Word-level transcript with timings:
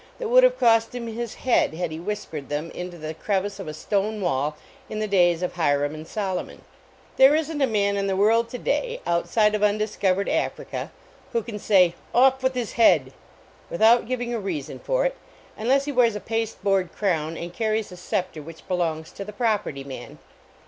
it 0.19 0.31
would 0.31 0.43
have 0.43 0.57
cost 0.57 0.95
him 0.95 1.05
his 1.05 1.35
head 1.35 1.75
had 1.75 1.91
he 1.91 1.99
whis 1.99 2.25
pered 2.25 2.47
them 2.47 2.71
into 2.71 2.97
the 2.97 3.13
crevice 3.13 3.59
of 3.59 3.67
a 3.67 3.73
stone 3.75 4.19
wall 4.19 4.57
in 4.89 4.97
the 4.97 5.07
days 5.07 5.43
of 5.43 5.53
Hiram 5.53 5.93
and 5.93 6.07
Solomon. 6.07 6.63
142 7.17 7.21
A 7.21 7.29
NEIGHBORLY 7.29 7.29
NEIGHBORHOOD 7.29 7.29
There 7.29 7.35
isn 7.39 7.57
t 7.59 7.63
a 7.63 7.91
man 7.91 7.97
in 7.99 8.07
the 8.07 8.15
world 8.19 8.49
to 8.49 8.57
day, 8.57 9.01
outside 9.05 9.53
of 9.53 9.61
undiscovered 9.61 10.27
Africa, 10.27 10.91
who 11.33 11.43
can 11.43 11.59
say," 11.59 11.93
Off 12.15 12.41
with 12.41 12.55
his 12.55 12.71
head," 12.71 13.13
without 13.69 14.07
giving 14.07 14.33
a 14.33 14.39
reason 14.39 14.79
for 14.79 15.05
it, 15.05 15.15
unless 15.55 15.85
he 15.85 15.91
wears 15.91 16.15
a 16.15 16.19
pasteboard 16.19 16.91
crown 16.93 17.37
and 17.37 17.53
carries 17.53 17.91
a 17.91 17.95
scepter 17.95 18.41
which 18.41 18.67
belongs 18.67 19.11
to 19.11 19.23
the 19.23 19.31
property 19.31 19.83
man. 19.83 20.17